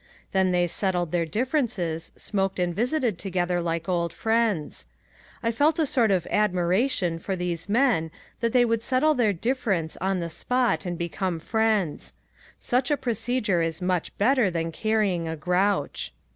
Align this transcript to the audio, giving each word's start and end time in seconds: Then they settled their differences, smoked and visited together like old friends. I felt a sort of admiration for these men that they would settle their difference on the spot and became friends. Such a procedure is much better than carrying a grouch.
Then 0.31 0.49
they 0.49 0.65
settled 0.65 1.11
their 1.11 1.27
differences, 1.27 2.11
smoked 2.17 2.57
and 2.57 2.73
visited 2.75 3.19
together 3.19 3.61
like 3.61 3.87
old 3.87 4.11
friends. 4.13 4.87
I 5.43 5.51
felt 5.51 5.77
a 5.77 5.85
sort 5.85 6.09
of 6.09 6.25
admiration 6.31 7.19
for 7.19 7.35
these 7.35 7.69
men 7.69 8.09
that 8.39 8.51
they 8.51 8.65
would 8.65 8.81
settle 8.81 9.13
their 9.13 9.31
difference 9.31 9.97
on 9.97 10.19
the 10.19 10.31
spot 10.31 10.87
and 10.87 10.97
became 10.97 11.37
friends. 11.37 12.15
Such 12.57 12.89
a 12.89 12.97
procedure 12.97 13.61
is 13.61 13.79
much 13.79 14.17
better 14.17 14.49
than 14.49 14.71
carrying 14.71 15.27
a 15.27 15.35
grouch. 15.35 16.11